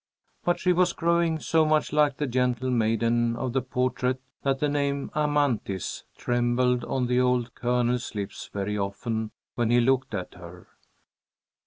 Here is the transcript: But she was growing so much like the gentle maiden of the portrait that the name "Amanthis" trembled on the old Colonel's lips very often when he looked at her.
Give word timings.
But 0.43 0.59
she 0.59 0.73
was 0.73 0.93
growing 0.93 1.37
so 1.37 1.63
much 1.63 1.93
like 1.93 2.17
the 2.17 2.25
gentle 2.25 2.71
maiden 2.71 3.35
of 3.35 3.53
the 3.53 3.61
portrait 3.61 4.19
that 4.41 4.57
the 4.57 4.67
name 4.67 5.11
"Amanthis" 5.13 6.05
trembled 6.17 6.83
on 6.85 7.05
the 7.05 7.19
old 7.19 7.53
Colonel's 7.53 8.15
lips 8.15 8.49
very 8.51 8.75
often 8.79 9.29
when 9.53 9.69
he 9.69 9.79
looked 9.79 10.15
at 10.15 10.33
her. 10.33 10.69